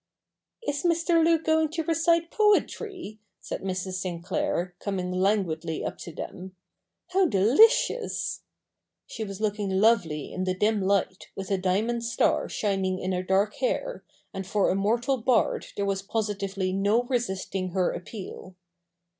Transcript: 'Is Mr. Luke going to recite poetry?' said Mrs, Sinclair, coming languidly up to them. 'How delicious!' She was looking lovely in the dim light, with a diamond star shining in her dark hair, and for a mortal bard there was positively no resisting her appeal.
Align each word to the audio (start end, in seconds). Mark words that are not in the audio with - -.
'Is 0.67 0.81
Mr. 0.81 1.23
Luke 1.23 1.43
going 1.43 1.69
to 1.69 1.83
recite 1.83 2.31
poetry?' 2.31 3.19
said 3.39 3.61
Mrs, 3.61 3.99
Sinclair, 3.99 4.73
coming 4.79 5.11
languidly 5.11 5.85
up 5.85 5.99
to 5.99 6.11
them. 6.11 6.55
'How 7.11 7.27
delicious!' 7.27 8.39
She 9.11 9.23
was 9.23 9.39
looking 9.39 9.69
lovely 9.69 10.33
in 10.33 10.45
the 10.45 10.55
dim 10.55 10.81
light, 10.81 11.27
with 11.35 11.51
a 11.51 11.57
diamond 11.59 12.03
star 12.03 12.49
shining 12.49 12.97
in 12.97 13.11
her 13.11 13.21
dark 13.21 13.53
hair, 13.57 14.03
and 14.33 14.47
for 14.47 14.71
a 14.71 14.75
mortal 14.75 15.17
bard 15.17 15.67
there 15.75 15.85
was 15.85 16.01
positively 16.01 16.73
no 16.73 17.03
resisting 17.03 17.69
her 17.69 17.91
appeal. 17.91 18.55